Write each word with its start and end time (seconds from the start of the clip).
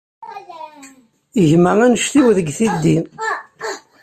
Gma 1.49 1.71
anect-iw 1.85 2.27
deg 2.37 2.47
tiddi. 2.57 2.97